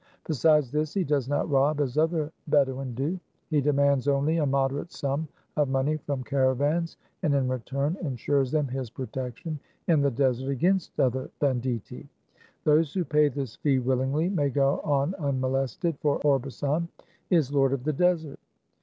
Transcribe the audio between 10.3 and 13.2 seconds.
against other banditti. Those who